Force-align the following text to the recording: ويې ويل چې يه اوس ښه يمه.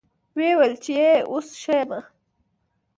ويې 0.35 0.51
ويل 0.59 0.75
چې 0.83 0.91
يه 1.01 1.13
اوس 1.31 1.47
ښه 1.61 1.73
يمه. 1.79 1.99